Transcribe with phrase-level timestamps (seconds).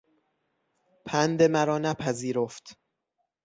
[1.05, 2.77] پند مرا نپذیرفت.